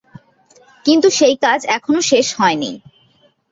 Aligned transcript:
কিন্তু 0.85 1.07
সেই 1.09 1.35
কাজ 1.43 1.59
এখনও 1.75 2.01
শেষ 2.01 2.27
হয়নি। 2.37 2.71